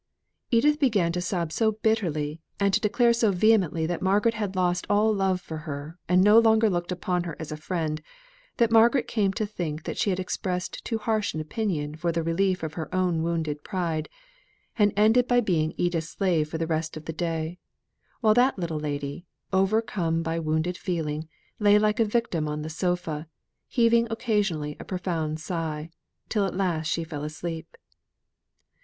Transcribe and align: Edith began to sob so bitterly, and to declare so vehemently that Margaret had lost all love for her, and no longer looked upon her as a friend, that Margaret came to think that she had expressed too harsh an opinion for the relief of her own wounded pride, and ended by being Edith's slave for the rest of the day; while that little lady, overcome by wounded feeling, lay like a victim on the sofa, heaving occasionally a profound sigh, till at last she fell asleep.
Edith 0.49 0.79
began 0.79 1.11
to 1.11 1.21
sob 1.21 1.51
so 1.51 1.73
bitterly, 1.73 2.41
and 2.59 2.73
to 2.73 2.79
declare 2.79 3.13
so 3.13 3.29
vehemently 3.31 3.85
that 3.85 4.01
Margaret 4.01 4.33
had 4.33 4.55
lost 4.55 4.87
all 4.89 5.13
love 5.13 5.39
for 5.39 5.57
her, 5.57 5.99
and 6.09 6.23
no 6.23 6.39
longer 6.39 6.71
looked 6.71 6.91
upon 6.91 7.25
her 7.25 7.35
as 7.39 7.51
a 7.51 7.55
friend, 7.55 8.01
that 8.57 8.71
Margaret 8.71 9.07
came 9.07 9.31
to 9.33 9.45
think 9.45 9.83
that 9.83 9.99
she 9.99 10.09
had 10.09 10.19
expressed 10.19 10.83
too 10.83 10.97
harsh 10.97 11.35
an 11.35 11.39
opinion 11.39 11.93
for 11.93 12.11
the 12.11 12.23
relief 12.23 12.63
of 12.63 12.73
her 12.73 12.89
own 12.95 13.21
wounded 13.21 13.63
pride, 13.63 14.09
and 14.75 14.91
ended 14.97 15.27
by 15.27 15.39
being 15.39 15.71
Edith's 15.77 16.09
slave 16.09 16.49
for 16.49 16.57
the 16.57 16.65
rest 16.65 16.97
of 16.97 17.05
the 17.05 17.13
day; 17.13 17.59
while 18.21 18.33
that 18.33 18.57
little 18.57 18.79
lady, 18.79 19.27
overcome 19.53 20.23
by 20.23 20.39
wounded 20.39 20.79
feeling, 20.79 21.29
lay 21.59 21.77
like 21.77 21.99
a 21.99 22.05
victim 22.05 22.47
on 22.47 22.63
the 22.63 22.71
sofa, 22.71 23.27
heaving 23.67 24.07
occasionally 24.09 24.75
a 24.79 24.83
profound 24.83 25.39
sigh, 25.39 25.91
till 26.27 26.47
at 26.47 26.57
last 26.57 26.87
she 26.87 27.03
fell 27.03 27.23
asleep. 27.23 27.77